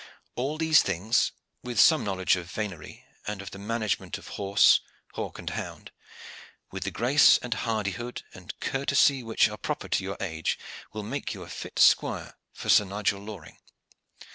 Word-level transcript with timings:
All 0.35 0.57
these 0.57 0.81
things, 0.81 1.31
with 1.61 1.79
some 1.79 2.03
knowledge 2.03 2.35
of 2.35 2.49
venerie, 2.49 3.05
and 3.27 3.39
of 3.39 3.51
the 3.51 3.59
management 3.59 4.17
of 4.17 4.29
horse, 4.29 4.79
hawk 5.13 5.37
and 5.37 5.51
hound, 5.51 5.91
with 6.71 6.85
the 6.85 6.89
grace 6.89 7.37
and 7.37 7.53
hardihood 7.53 8.23
and 8.33 8.59
courtesy 8.59 9.21
which 9.21 9.47
are 9.47 9.57
proper 9.57 9.87
to 9.89 10.03
your 10.03 10.17
age, 10.19 10.57
will 10.91 11.03
make 11.03 11.35
you 11.35 11.43
a 11.43 11.47
fit 11.49 11.77
squire 11.77 12.35
for 12.51 12.67
Sir 12.69 12.85
Nigel 12.85 13.21
Loring." 13.21 13.59